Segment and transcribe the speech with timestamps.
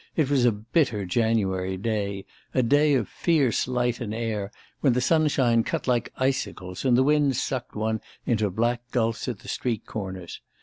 [0.15, 4.99] It was a bitter January day, a day of fierce light and air, when the
[4.99, 9.85] sunshine cut like icicles and the wind sucked one into black gulfs at the street
[9.85, 10.41] corners.